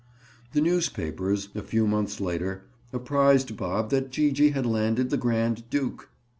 [0.53, 5.69] The newspapers, a few months later, apprised Bob that Gee gee had landed the grand
[5.69, 6.09] duke.